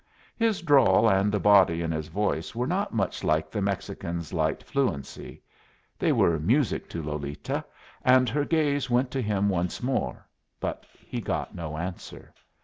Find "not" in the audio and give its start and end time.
2.65-2.91